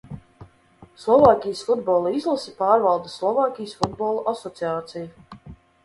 [1.01, 5.51] Slovākijas futbola izlasi pārvalda Slovākijas Futbola asociācija.